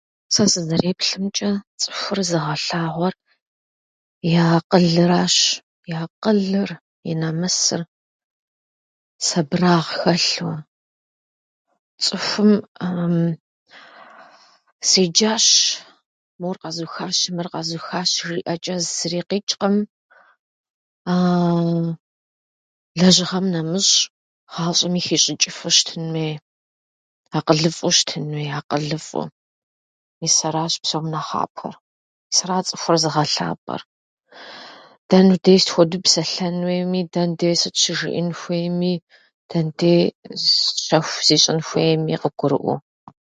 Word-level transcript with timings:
Сэ 0.33 0.43
сызэреплъымчӏэ, 0.51 1.51
цӏыхур 1.81 2.19
зыгъэлъагъуэр 2.29 3.13
и 4.29 4.31
акъылращ, 4.45 5.35
и 5.91 5.93
акъылыр 6.03 6.69
и 7.09 7.11
намысыр, 7.19 7.81
сабырагъ 9.25 9.89
хэлъууэ, 9.99 10.55
цӏыхум 12.03 12.51
седжащ, 14.89 15.45
мор 16.41 16.55
къэзыухащ, 16.61 17.19
мыр 17.35 17.47
къэзыухащ 17.53 18.09
жиӏэчӏэ 18.27 18.75
зыри 18.95 19.21
къичӏкъым. 19.29 19.75
Лэжьыгъэм 22.99 23.45
нэмыщӏ, 23.53 23.95
гъащӏэми 24.53 25.01
хищӏычӏыфу 25.05 25.71
щытын 25.75 26.05
хуей, 26.11 26.33
акъылыфӏэу 27.37 27.93
щытын 27.97 28.23
хуей, 28.31 28.49
акъылыфӏэу. 28.59 29.27
Мис 30.21 30.37
аращ 30.47 30.73
псом 30.83 31.05
нэхъапэр. 31.13 31.73
Мис 32.27 32.39
ара 32.43 32.57
цӏыхур 32.67 32.95
зыгъэлъапӏэр. 33.03 33.81
Дэнэ 35.09 35.35
дей 35.43 35.59
сыт 35.61 35.69
хуэдэу 35.73 36.03
псэлъэн 36.05 36.55
хуейми, 36.65 37.01
дэнэ 37.13 37.35
дей 37.39 37.55
сыт 37.61 37.75
щыжиӏэн 37.81 38.29
хуейми, 38.39 38.93
дэнэ 39.49 39.71
дей 39.79 40.01
щэху 40.87 41.23
зищӏын 41.27 41.59
хуейми 41.67 42.15
къыгурыӏуэу. 42.21 42.79